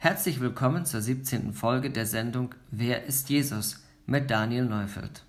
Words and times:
Herzlich 0.00 0.38
willkommen 0.38 0.86
zur 0.86 1.02
17. 1.02 1.52
Folge 1.52 1.90
der 1.90 2.06
Sendung 2.06 2.54
Wer 2.70 3.06
ist 3.06 3.30
Jesus 3.30 3.82
mit 4.06 4.30
Daniel 4.30 4.64
Neufeld. 4.64 5.24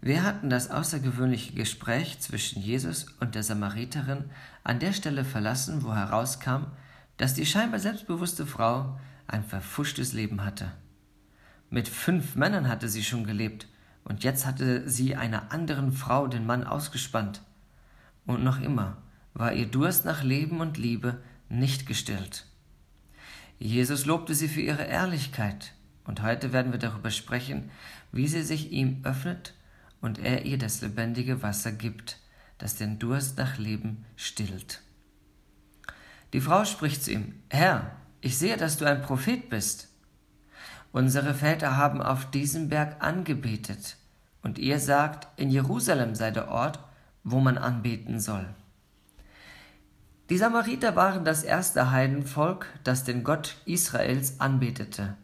Wir 0.00 0.22
hatten 0.22 0.50
das 0.50 0.70
außergewöhnliche 0.70 1.52
Gespräch 1.52 2.20
zwischen 2.20 2.62
Jesus 2.62 3.06
und 3.18 3.34
der 3.34 3.42
Samariterin 3.42 4.26
an 4.62 4.78
der 4.78 4.92
Stelle 4.92 5.24
verlassen, 5.24 5.82
wo 5.82 5.92
herauskam, 5.92 6.66
dass 7.16 7.34
die 7.34 7.44
scheinbar 7.44 7.80
selbstbewusste 7.80 8.46
Frau 8.46 9.00
ein 9.26 9.42
verfuschtes 9.42 10.12
Leben 10.12 10.44
hatte. 10.44 10.70
Mit 11.68 11.88
fünf 11.88 12.36
Männern 12.36 12.68
hatte 12.68 12.88
sie 12.88 13.02
schon 13.02 13.24
gelebt, 13.24 13.66
und 14.04 14.22
jetzt 14.22 14.46
hatte 14.46 14.88
sie 14.88 15.16
einer 15.16 15.50
anderen 15.50 15.90
Frau 15.90 16.28
den 16.28 16.46
Mann 16.46 16.62
ausgespannt. 16.62 17.42
Und 18.26 18.44
noch 18.44 18.60
immer 18.60 18.98
war 19.34 19.52
ihr 19.52 19.66
Durst 19.66 20.04
nach 20.04 20.22
Leben 20.22 20.60
und 20.60 20.78
Liebe 20.78 21.18
nicht 21.48 21.86
gestillt. 21.86 22.46
Jesus 23.58 24.04
lobte 24.04 24.34
sie 24.34 24.48
für 24.48 24.60
ihre 24.60 24.84
Ehrlichkeit, 24.84 25.72
und 26.04 26.22
heute 26.22 26.52
werden 26.52 26.72
wir 26.72 26.78
darüber 26.78 27.10
sprechen, 27.10 27.70
wie 28.12 28.28
sie 28.28 28.42
sich 28.42 28.70
ihm 28.70 29.00
öffnet 29.04 29.54
und 30.00 30.18
er 30.18 30.44
ihr 30.44 30.58
das 30.58 30.82
lebendige 30.82 31.42
Wasser 31.42 31.72
gibt, 31.72 32.18
das 32.58 32.76
den 32.76 32.98
Durst 32.98 33.38
nach 33.38 33.58
Leben 33.58 34.04
stillt. 34.14 34.82
Die 36.32 36.40
Frau 36.40 36.64
spricht 36.64 37.02
zu 37.02 37.12
ihm, 37.12 37.34
Herr, 37.48 37.92
ich 38.20 38.38
sehe, 38.38 38.56
dass 38.56 38.76
du 38.76 38.84
ein 38.84 39.02
Prophet 39.02 39.48
bist. 39.48 39.88
Unsere 40.92 41.34
Väter 41.34 41.76
haben 41.76 42.00
auf 42.00 42.30
diesem 42.30 42.68
Berg 42.68 43.02
angebetet, 43.02 43.96
und 44.42 44.58
ihr 44.58 44.78
sagt, 44.78 45.28
in 45.40 45.50
Jerusalem 45.50 46.14
sei 46.14 46.30
der 46.30 46.48
Ort, 46.48 46.78
wo 47.24 47.40
man 47.40 47.58
anbeten 47.58 48.20
soll. 48.20 48.46
Die 50.28 50.38
Samariter 50.38 50.96
waren 50.96 51.24
das 51.24 51.44
erste 51.44 51.92
Heidenvolk, 51.92 52.66
das 52.82 53.04
den 53.04 53.22
Gott 53.22 53.56
Israels 53.64 54.40
anbetete. 54.40 55.16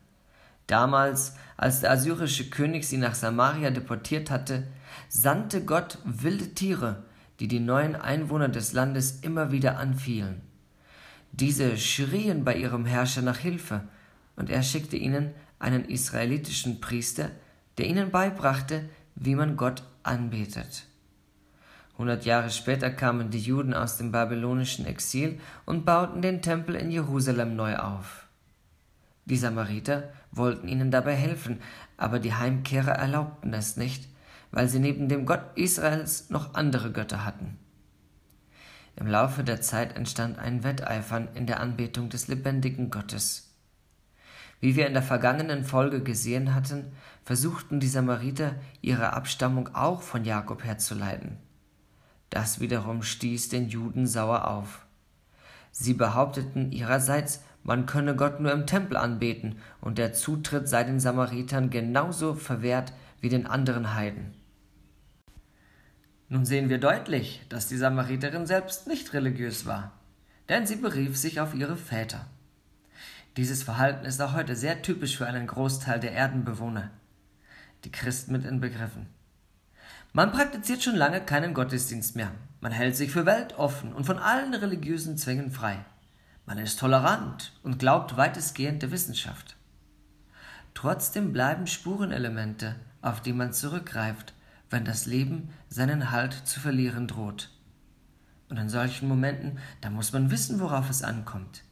Damals, 0.69 1.35
als 1.57 1.81
der 1.81 1.91
assyrische 1.91 2.51
König 2.51 2.87
sie 2.87 2.99
nach 2.99 3.17
Samaria 3.17 3.71
deportiert 3.71 4.31
hatte, 4.31 4.69
sandte 5.09 5.65
Gott 5.65 5.99
wilde 6.05 6.55
Tiere, 6.55 7.03
die 7.41 7.49
die 7.49 7.59
neuen 7.59 7.97
Einwohner 7.97 8.49
des 8.49 8.73
Landes 8.73 9.19
immer 9.23 9.51
wieder 9.51 9.77
anfielen. 9.77 10.41
Diese 11.33 11.77
schrien 11.79 12.45
bei 12.45 12.55
ihrem 12.55 12.87
Herrscher 12.87 13.23
nach 13.23 13.39
Hilfe, 13.39 13.83
und 14.37 14.51
er 14.51 14.63
schickte 14.63 14.97
ihnen 14.97 15.33
einen 15.59 15.85
israelitischen 15.85 16.81
Priester, 16.81 17.31
der 17.77 17.87
ihnen 17.87 18.11
beibrachte, 18.11 18.89
wie 19.17 19.35
man 19.35 19.57
Gott 19.57 19.83
anbetet. 20.05 20.85
Hundert 22.03 22.25
Jahre 22.25 22.51
später 22.51 22.91
kamen 22.91 23.31
die 23.31 23.39
Juden 23.39 23.75
aus 23.75 23.97
dem 23.97 24.11
babylonischen 24.11 24.87
Exil 24.87 25.39
und 25.65 25.85
bauten 25.85 26.21
den 26.21 26.43
Tempel 26.43 26.75
in 26.75 26.91
Jerusalem 26.91 27.55
neu 27.55 27.77
auf. 27.77 28.27
Die 29.25 29.37
Samariter 29.37 30.09
wollten 30.33 30.67
ihnen 30.67 30.91
dabei 30.91 31.15
helfen, 31.15 31.61
aber 31.97 32.19
die 32.19 32.35
Heimkehrer 32.35 32.91
erlaubten 32.91 33.55
es 33.55 33.77
nicht, 33.77 34.09
weil 34.51 34.69
sie 34.69 34.81
neben 34.81 35.09
dem 35.09 35.27
Gott 35.27 35.45
Israels 35.55 36.29
noch 36.29 36.55
andere 36.55 36.91
Götter 36.91 37.25
hatten. 37.25 37.57
Im 38.97 39.07
Laufe 39.07 39.45
der 39.45 39.61
Zeit 39.61 39.95
entstand 39.95 40.41
ein 40.41 40.65
Wetteifern 40.65 41.29
in 41.35 41.47
der 41.47 41.61
Anbetung 41.61 42.09
des 42.09 42.27
lebendigen 42.27 42.91
Gottes. 42.91 43.55
Wie 44.59 44.75
wir 44.75 44.89
in 44.89 44.95
der 44.95 45.05
vergangenen 45.05 45.63
Folge 45.63 46.03
gesehen 46.03 46.53
hatten, 46.53 46.87
versuchten 47.23 47.79
die 47.79 47.87
Samariter 47.87 48.57
ihre 48.81 49.13
Abstammung 49.13 49.73
auch 49.77 50.03
von 50.03 50.25
Jakob 50.25 50.65
herzuleiten. 50.65 51.39
Das 52.33 52.61
wiederum 52.61 53.03
stieß 53.03 53.51
den 53.51 53.69
Juden 53.69 54.07
sauer 54.07 54.49
auf. 54.49 54.87
Sie 55.71 55.93
behaupteten 55.93 56.73
ihrerseits, 56.73 57.43
man 57.63 57.85
könne 57.85 58.17
Gott 58.17 58.41
nur 58.41 58.53
im 58.53 58.67
Tempel 58.67 58.97
anbeten 58.97 59.57
und 59.83 59.99
der 59.99 60.15
Zutritt 60.15 60.67
sei 60.67 60.83
den 60.85 60.99
Samaritern 60.99 61.69
genauso 61.69 62.35
verwehrt 62.35 62.95
wie 63.21 63.29
den 63.29 63.47
anderen 63.47 63.93
Heiden. 63.93 64.33
Nun 66.31 66.47
sehen 66.47 66.71
wir 66.71 66.79
deutlich, 66.79 67.43
dass 67.51 67.69
die 67.69 67.77
Samariterin 67.77 68.47
selbst 68.47 68.87
nicht 68.87 69.13
religiös 69.13 69.67
war, 69.67 69.93
denn 70.49 70.67
sie 70.67 70.77
berief 70.77 71.19
sich 71.19 71.39
auf 71.39 71.55
ihre 71.55 71.77
Väter. 71.77 72.25
Dieses 73.37 73.63
Verhalten 73.63 74.07
ist 74.07 74.23
auch 74.23 74.33
heute 74.33 74.57
sehr 74.57 74.81
typisch 74.81 75.19
für 75.19 75.27
einen 75.27 75.47
Großteil 75.47 76.01
der 76.01 76.13
Erdenbewohner, 76.13 76.93
die 77.85 77.93
Christen 77.93 78.33
mit 78.33 78.47
inbegriffen. 78.47 79.07
Man 80.15 80.31
praktiziert 80.31 80.83
schon 80.83 80.97
lange 80.97 81.23
keinen 81.23 81.55
Gottesdienst 81.55 82.17
mehr. 82.17 82.33
Man 82.61 82.71
hält 82.71 82.97
sich 82.97 83.11
für 83.11 83.25
weltoffen 83.25 83.95
und 83.95 84.05
von 84.05 84.19
allen 84.19 84.53
religiösen 84.53 85.17
Zwängen 85.17 85.51
frei. 85.51 85.85
Man 86.45 86.59
ist 86.59 86.79
tolerant 86.79 87.59
und 87.63 87.79
glaubt 87.79 88.17
weitestgehend 88.19 88.83
der 88.83 88.91
Wissenschaft. 88.91 89.57
Trotzdem 90.75 91.33
bleiben 91.33 91.67
Spurenelemente, 91.67 92.77
auf 93.01 93.23
die 93.23 93.33
man 93.33 93.55
zurückgreift, 93.55 94.35
wenn 94.69 94.85
das 94.85 95.07
Leben 95.07 95.49
seinen 95.69 96.11
Halt 96.11 96.35
zu 96.35 96.61
verlieren 96.61 97.09
droht. 97.09 97.51
Und 98.51 98.59
in 98.59 98.69
solchen 98.69 99.09
Momenten, 99.09 99.59
da 99.81 99.89
muss 99.89 100.13
man 100.13 100.31
wissen, 100.31 100.61
worauf 100.61 100.91
es 100.91 101.03
ankommt. 101.03 101.63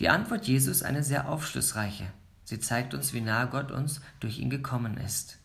Die 0.00 0.08
Antwort 0.08 0.46
Jesus 0.46 0.82
eine 0.82 1.04
sehr 1.04 1.28
aufschlussreiche. 1.28 2.06
Sie 2.42 2.58
zeigt 2.58 2.92
uns, 2.92 3.12
wie 3.12 3.20
nahe 3.20 3.46
Gott 3.46 3.70
uns 3.70 4.00
durch 4.18 4.40
ihn 4.40 4.50
gekommen 4.50 4.96
ist. 4.96 5.38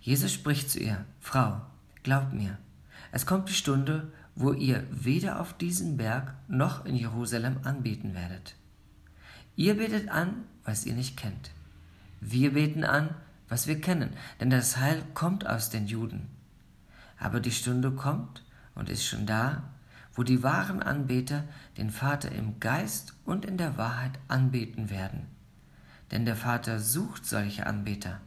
Jesus 0.00 0.32
spricht 0.32 0.70
zu 0.70 0.78
ihr, 0.78 1.04
Frau, 1.20 1.60
glaub 2.02 2.32
mir, 2.32 2.58
es 3.12 3.26
kommt 3.26 3.48
die 3.48 3.54
Stunde, 3.54 4.12
wo 4.34 4.52
ihr 4.52 4.84
weder 4.90 5.40
auf 5.40 5.56
diesem 5.56 5.96
Berg 5.96 6.34
noch 6.48 6.84
in 6.84 6.94
Jerusalem 6.94 7.58
anbeten 7.64 8.14
werdet. 8.14 8.54
Ihr 9.56 9.78
betet 9.78 10.10
an, 10.10 10.44
was 10.64 10.84
ihr 10.84 10.94
nicht 10.94 11.16
kennt. 11.16 11.50
Wir 12.20 12.52
beten 12.52 12.84
an, 12.84 13.14
was 13.48 13.66
wir 13.66 13.80
kennen, 13.80 14.10
denn 14.40 14.50
das 14.50 14.76
Heil 14.76 15.02
kommt 15.14 15.46
aus 15.46 15.70
den 15.70 15.86
Juden. 15.86 16.28
Aber 17.18 17.40
die 17.40 17.52
Stunde 17.52 17.92
kommt 17.92 18.44
und 18.74 18.90
ist 18.90 19.06
schon 19.06 19.24
da, 19.24 19.62
wo 20.12 20.22
die 20.22 20.42
wahren 20.42 20.82
Anbeter 20.82 21.44
den 21.76 21.90
Vater 21.90 22.32
im 22.32 22.60
Geist 22.60 23.14
und 23.24 23.44
in 23.44 23.56
der 23.56 23.78
Wahrheit 23.78 24.18
anbeten 24.28 24.90
werden. 24.90 25.26
Denn 26.10 26.24
der 26.24 26.36
Vater 26.36 26.78
sucht 26.78 27.26
solche 27.26 27.66
Anbeter. 27.66 28.20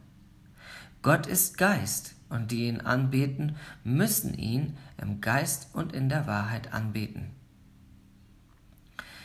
Gott 1.02 1.26
ist 1.26 1.56
Geist, 1.56 2.14
und 2.28 2.50
die 2.52 2.68
ihn 2.68 2.80
anbeten, 2.80 3.56
müssen 3.84 4.34
ihn 4.34 4.76
im 4.98 5.20
Geist 5.20 5.74
und 5.74 5.92
in 5.92 6.08
der 6.08 6.26
Wahrheit 6.26 6.72
anbeten. 6.72 7.30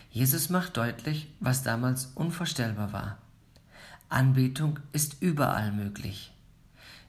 Jesus 0.09 0.49
macht 0.49 0.77
deutlich, 0.77 1.29
was 1.39 1.63
damals 1.63 2.07
unvorstellbar 2.15 2.93
war. 2.93 3.17
Anbetung 4.09 4.79
ist 4.91 5.21
überall 5.21 5.71
möglich. 5.71 6.33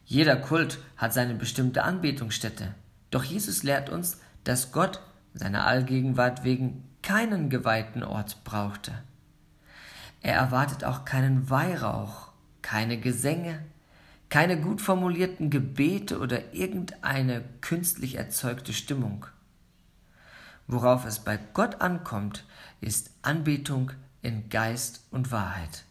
Jeder 0.05 0.37
Kult 0.37 0.79
hat 0.97 1.13
seine 1.13 1.35
bestimmte 1.35 1.83
Anbetungsstätte, 1.83 2.75
doch 3.11 3.25
Jesus 3.25 3.63
lehrt 3.63 3.89
uns, 3.89 4.21
dass 4.45 4.73
Gott 4.73 5.01
seiner 5.35 5.67
Allgegenwart 5.67 6.45
wegen 6.45 6.85
keinen 7.03 7.51
geweihten 7.51 8.03
Ort 8.03 8.43
brauchte. 8.45 8.93
Er 10.23 10.35
erwartet 10.35 10.85
auch 10.85 11.05
keinen 11.05 11.51
Weihrauch, 11.51 12.33
keine 12.63 12.99
Gesänge, 12.99 13.61
keine 14.29 14.61
gut 14.61 14.81
formulierten 14.81 15.51
Gebete 15.51 16.19
oder 16.19 16.53
irgendeine 16.53 17.45
künstlich 17.61 18.17
erzeugte 18.17 18.73
Stimmung. 18.73 19.27
Worauf 20.67 21.05
es 21.05 21.21
bei 21.21 21.39
Gott 21.55 21.81
ankommt, 21.81 22.45
ist 22.81 23.11
Anbetung 23.23 23.93
in 24.23 24.49
Geist 24.49 25.07
und 25.11 25.31
Wahrheit. 25.31 25.85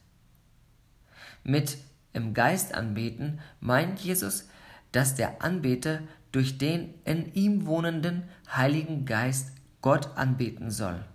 Mit 1.43 1.77
im 2.11 2.33
Geist 2.33 2.73
anbeten 2.73 3.39
meint 3.59 3.99
Jesus, 3.99 4.49
dass 4.91 5.15
der 5.15 5.41
Anbeter 5.41 6.01
durch 6.31 6.57
den 6.57 6.93
in 7.05 7.33
ihm 7.33 7.65
wohnenden 7.65 8.23
Heiligen 8.53 9.05
Geist 9.05 9.51
Gott 9.81 10.17
anbeten 10.17 10.71
soll. 10.71 11.05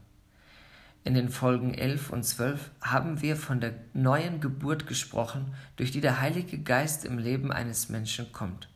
In 1.02 1.14
den 1.14 1.30
Folgen 1.30 1.72
11 1.72 2.10
und 2.10 2.24
12 2.24 2.70
haben 2.82 3.22
wir 3.22 3.36
von 3.36 3.60
der 3.60 3.72
neuen 3.94 4.40
Geburt 4.40 4.86
gesprochen, 4.86 5.54
durch 5.76 5.90
die 5.92 6.02
der 6.02 6.20
Heilige 6.20 6.58
Geist 6.58 7.06
im 7.06 7.16
Leben 7.16 7.50
eines 7.50 7.88
Menschen 7.88 8.32
kommt. 8.32 8.68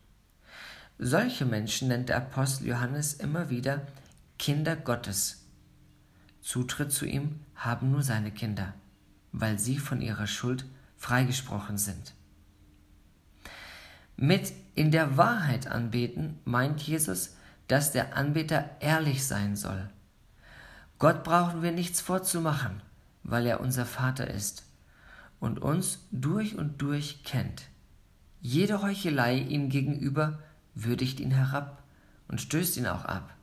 Solche 0.98 1.44
Menschen 1.44 1.88
nennt 1.88 2.08
der 2.08 2.16
Apostel 2.16 2.69
Johannes 2.69 3.14
immer 3.14 3.50
wieder 3.50 3.87
Kinder 4.38 4.75
Gottes. 4.75 5.44
Zutritt 6.40 6.93
zu 6.93 7.04
ihm 7.04 7.40
haben 7.56 7.90
nur 7.90 8.02
seine 8.02 8.31
Kinder, 8.31 8.72
weil 9.32 9.58
sie 9.58 9.78
von 9.78 10.00
ihrer 10.00 10.26
Schuld 10.26 10.64
freigesprochen 10.96 11.76
sind. 11.76 12.14
Mit 14.16 14.52
in 14.75 14.90
der 14.93 15.19
Wahrheit 15.19 15.66
anbeten 15.66 16.38
meint 16.44 16.81
Jesus, 16.81 17.37
dass 17.69 17.93
der 17.93 18.16
Anbeter 18.16 18.70
ehrlich 18.81 19.26
sein 19.26 19.56
soll 19.56 19.90
Gott 20.99 21.25
brauchen 21.25 21.62
wir 21.62 21.73
nichts 21.73 22.00
vorzumachen, 22.00 22.82
weil 23.23 23.46
er 23.46 23.61
unser 23.61 23.87
Vater 23.87 24.29
ist 24.29 24.64
und 25.41 25.58
uns 25.61 25.99
durch 26.11 26.56
und 26.56 26.81
durch 26.81 27.25
kennt. 27.25 27.64
Jede 28.41 28.82
Heuchelei 28.82 29.38
ihm 29.38 29.69
gegenüber 29.69 30.38
würdigt 30.75 31.20
ihn 31.20 31.32
herab 31.32 31.82
und 32.29 32.41
stößt 32.41 32.76
ihn 32.76 32.87
auch 32.87 33.05
ab. 33.05 33.35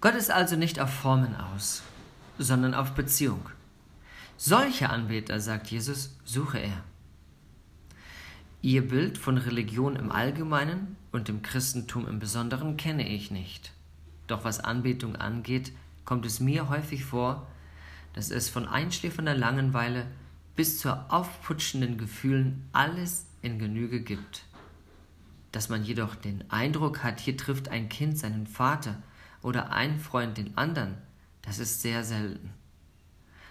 Gott 0.00 0.14
ist 0.14 0.30
also 0.30 0.56
nicht 0.56 0.80
auf 0.80 0.90
Formen 0.90 1.36
aus, 1.36 1.82
sondern 2.38 2.74
auf 2.74 2.92
Beziehung. 2.92 3.42
Solche 4.36 4.88
Anbeter, 4.88 5.40
sagt 5.40 5.66
Jesus, 5.70 6.16
suche 6.24 6.58
er. 6.58 6.82
Ihr 8.62 8.88
Bild 8.88 9.18
von 9.18 9.36
Religion 9.36 9.96
im 9.96 10.10
Allgemeinen 10.10 10.96
und 11.12 11.28
dem 11.28 11.42
Christentum 11.42 12.08
im 12.08 12.18
Besonderen 12.18 12.76
kenne 12.76 13.06
ich 13.08 13.30
nicht. 13.30 13.72
Doch 14.26 14.44
was 14.44 14.60
Anbetung 14.60 15.16
angeht, 15.16 15.72
kommt 16.04 16.26
es 16.26 16.40
mir 16.40 16.68
häufig 16.68 17.04
vor, 17.04 17.46
dass 18.12 18.30
es 18.30 18.48
von 18.48 18.66
einschläfernder 18.66 19.34
Langeweile 19.34 20.06
bis 20.56 20.78
zu 20.78 20.92
aufputschenden 21.10 21.96
Gefühlen 21.98 22.68
alles 22.72 23.26
in 23.42 23.58
Genüge 23.58 24.00
gibt. 24.00 24.44
Dass 25.52 25.68
man 25.68 25.84
jedoch 25.84 26.14
den 26.14 26.44
Eindruck 26.50 27.02
hat, 27.02 27.20
hier 27.20 27.36
trifft 27.36 27.68
ein 27.68 27.88
Kind 27.88 28.18
seinen 28.18 28.46
Vater 28.46 29.02
oder 29.42 29.70
ein 29.72 29.98
Freund 29.98 30.36
den 30.36 30.56
anderen, 30.56 30.96
das 31.42 31.58
ist 31.58 31.82
sehr 31.82 32.04
selten. 32.04 32.50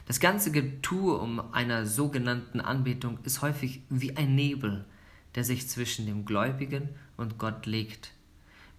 Das 0.05 0.19
ganze 0.19 0.51
Getue 0.51 1.17
um 1.17 1.53
einer 1.53 1.85
sogenannten 1.85 2.61
Anbetung 2.61 3.19
ist 3.23 3.41
häufig 3.41 3.81
wie 3.89 4.17
ein 4.17 4.35
Nebel, 4.35 4.85
der 5.35 5.43
sich 5.43 5.69
zwischen 5.69 6.05
dem 6.05 6.25
Gläubigen 6.25 6.89
und 7.15 7.37
Gott 7.37 7.65
legt, 7.65 8.11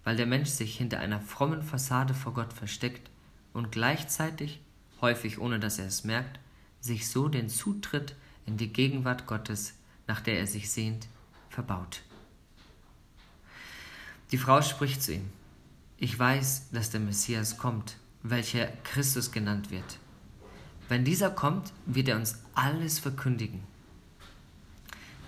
weil 0.03 0.15
der 0.15 0.25
Mensch 0.25 0.49
sich 0.49 0.77
hinter 0.77 0.99
einer 0.99 1.21
frommen 1.21 1.63
Fassade 1.63 2.13
vor 2.13 2.33
Gott 2.33 2.53
versteckt 2.53 3.09
und 3.53 3.71
gleichzeitig, 3.71 4.61
häufig 5.01 5.39
ohne 5.39 5.59
dass 5.59 5.79
er 5.79 5.87
es 5.87 6.03
merkt, 6.03 6.39
sich 6.79 7.09
so 7.09 7.27
den 7.27 7.49
Zutritt 7.49 8.15
in 8.45 8.57
die 8.57 8.71
Gegenwart 8.71 9.27
Gottes, 9.27 9.73
nach 10.07 10.21
der 10.21 10.39
er 10.39 10.47
sich 10.47 10.71
sehnt, 10.71 11.07
verbaut. 11.49 12.01
Die 14.31 14.37
Frau 14.37 14.61
spricht 14.61 15.03
zu 15.03 15.13
ihm, 15.13 15.29
ich 15.97 16.17
weiß, 16.17 16.69
dass 16.71 16.89
der 16.89 16.99
Messias 16.99 17.57
kommt, 17.57 17.97
welcher 18.23 18.67
Christus 18.83 19.31
genannt 19.31 19.71
wird. 19.71 19.99
Wenn 20.89 21.05
dieser 21.05 21.29
kommt, 21.29 21.71
wird 21.85 22.07
er 22.07 22.15
uns 22.15 22.39
alles 22.55 22.99
verkündigen. 22.99 23.61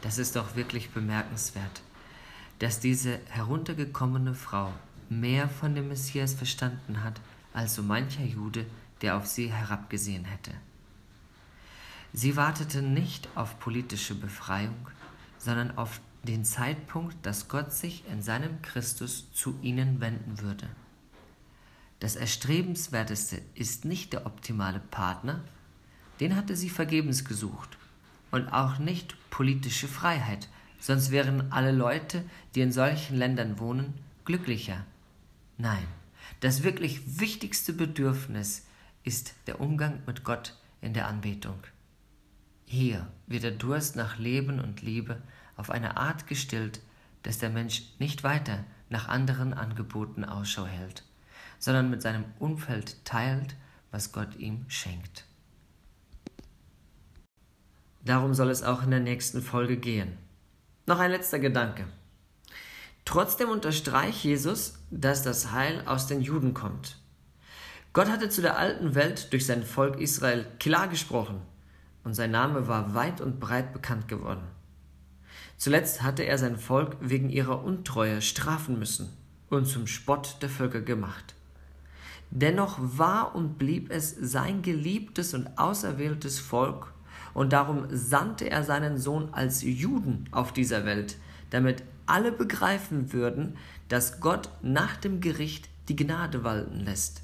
Das 0.02 0.18
ist 0.18 0.36
doch 0.36 0.56
wirklich 0.56 0.90
bemerkenswert, 0.90 1.81
dass 2.60 2.80
diese 2.80 3.20
heruntergekommene 3.30 4.34
Frau 4.34 4.74
mehr 5.10 5.48
von 5.48 5.75
dem 5.75 5.90
Messias 5.90 6.34
verstanden 6.34 7.04
hat, 7.04 7.22
als 7.54 7.76
so 7.76 7.84
mancher 7.84 8.24
Jude, 8.24 8.66
der 9.02 9.18
auf 9.18 9.28
sie 9.28 9.52
herabgesehen 9.52 10.26
hätte. 10.26 10.52
Sie 12.14 12.36
wartete 12.36 12.82
nicht 12.82 13.28
auf 13.36 13.60
politische 13.60 14.16
Befreiung, 14.16 14.88
sondern 15.38 15.78
auf 15.78 16.00
den 16.24 16.46
Zeitpunkt, 16.46 17.18
dass 17.26 17.48
Gott 17.48 17.74
sich 17.74 18.04
in 18.08 18.22
seinem 18.22 18.62
Christus 18.62 19.32
zu 19.34 19.58
ihnen 19.62 20.00
wenden 20.00 20.40
würde. 20.40 20.68
Das 22.00 22.16
Erstrebenswerteste 22.16 23.42
ist 23.56 23.86
nicht 23.86 24.14
der 24.14 24.26
optimale 24.26 24.80
Partner, 24.80 25.42
den 26.20 26.36
hatte 26.36 26.56
sie 26.56 26.70
vergebens 26.70 27.26
gesucht, 27.26 27.78
und 28.32 28.48
auch 28.50 28.78
nicht 28.80 29.16
politische 29.30 29.88
Freiheit, 29.88 30.50
sonst 30.80 31.12
wären 31.12 31.52
alle 31.52 31.72
Leute, 31.72 32.24
die 32.56 32.62
in 32.62 32.72
solchen 32.72 33.16
Ländern 33.16 33.60
wohnen, 33.60 33.94
glücklicher. 34.26 34.86
Nein, 35.58 35.88
das 36.40 36.64
wirklich 36.64 37.20
wichtigste 37.20 37.74
Bedürfnis 37.74 38.66
ist 39.04 39.36
der 39.48 39.60
Umgang 39.60 40.02
mit 40.06 40.24
Gott 40.24 40.56
in 40.81 40.94
der 40.94 41.08
Anbetung. 41.08 41.60
Hier 42.66 43.08
wird 43.28 43.44
der 43.44 43.52
Durst 43.52 43.96
nach 43.96 44.18
Leben 44.18 44.60
und 44.60 44.81
Liebe 44.81 45.22
auf 45.56 45.70
eine 45.70 45.98
Art 45.98 46.28
gestillt, 46.28 46.81
dass 47.24 47.38
der 47.38 47.50
Mensch 47.50 47.84
nicht 48.00 48.24
weiter 48.24 48.64
nach 48.90 49.08
anderen 49.08 49.54
Angeboten 49.54 50.24
Ausschau 50.24 50.66
hält, 50.66 51.04
sondern 51.60 51.90
mit 51.90 52.02
seinem 52.02 52.25
Umfeld 52.40 53.04
teilt, 53.06 53.56
was 53.92 54.12
Gott 54.12 54.36
ihm 54.36 54.66
schenkt. 54.68 55.25
Darum 58.06 58.34
soll 58.34 58.50
es 58.50 58.64
auch 58.64 58.84
in 58.84 58.92
der 58.92 59.00
nächsten 59.00 59.42
Folge 59.42 59.78
gehen. 59.78 60.18
Noch 60.86 61.00
ein 61.00 61.12
letzter 61.12 61.40
Gedanke. 61.40 61.86
Trotzdem 63.06 63.50
unterstreicht 63.50 64.24
Jesus, 64.24 64.76
dass 64.90 65.24
das 65.24 65.52
Heil 65.52 65.84
aus 65.86 66.08
den 66.08 66.22
Juden 66.22 66.54
kommt. 66.54 66.98
Gott 67.92 68.10
hatte 68.10 68.30
zu 68.30 68.42
der 68.42 68.58
alten 68.58 68.96
Welt 68.96 69.32
durch 69.34 69.46
sein 69.46 69.64
Volk 69.64 70.00
Israel 70.00 70.48
klar 70.60 70.88
gesprochen 70.88 71.42
und 72.04 72.16
sein 72.16 72.32
Name 72.32 72.68
war 72.68 72.96
weit 72.96 73.22
und 73.22 73.40
breit 73.40 73.74
bekannt 73.74 74.08
geworden. 74.08 74.44
Zuletzt 75.58 76.02
hatte 76.02 76.24
er 76.24 76.38
sein 76.38 76.58
Volk 76.58 76.98
wegen 77.00 77.30
ihrer 77.30 77.64
Untreue 77.64 78.22
strafen 78.22 78.80
müssen 78.80 79.10
und 79.50 79.66
zum 79.66 79.88
Spott 79.88 80.38
der 80.42 80.50
Völker 80.50 80.82
gemacht. 80.82 81.36
Dennoch 82.32 82.80
war 82.82 83.36
und 83.36 83.60
blieb 83.60 83.92
es 83.92 84.16
sein 84.20 84.64
geliebtes 84.64 85.34
und 85.34 85.58
auserwähltes 85.58 86.40
Volk, 86.40 86.92
und 87.36 87.54
darum 87.54 87.86
sandte 87.90 88.50
er 88.50 88.64
seinen 88.64 88.98
Sohn 88.98 89.30
als 89.34 89.62
Juden 89.64 90.28
auf 90.32 90.52
dieser 90.52 90.86
Welt, 90.86 91.18
damit 91.50 91.84
alle 92.06 92.32
begreifen 92.32 93.14
würden, 93.14 93.58
dass 93.88 94.20
Gott 94.20 94.50
nach 94.62 94.98
dem 94.98 95.22
Gericht 95.22 95.70
die 95.90 95.96
Gnade 95.96 96.44
walten 96.44 96.80
lässt 96.80 97.22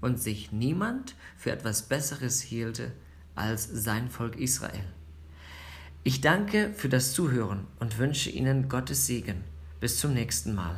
und 0.00 0.20
sich 0.20 0.52
niemand 0.52 1.14
für 1.36 1.50
etwas 1.50 1.82
Besseres 1.82 2.40
hielte 2.40 2.92
als 3.34 3.64
sein 3.64 4.10
Volk 4.10 4.36
Israel. 4.36 4.84
Ich 6.02 6.20
danke 6.20 6.72
für 6.74 6.90
das 6.90 7.14
Zuhören 7.14 7.66
und 7.80 7.98
wünsche 7.98 8.30
Ihnen 8.30 8.68
Gottes 8.68 9.06
Segen. 9.06 9.42
Bis 9.80 9.98
zum 9.98 10.12
nächsten 10.12 10.54
Mal. 10.54 10.76